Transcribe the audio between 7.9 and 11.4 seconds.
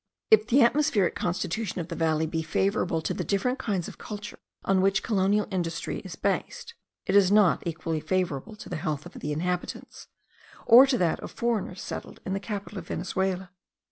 favourable to the health of the inhabitants, or to that of